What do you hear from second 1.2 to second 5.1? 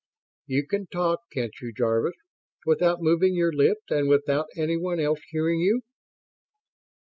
can't you, Jarvis, without moving your lips and without anyone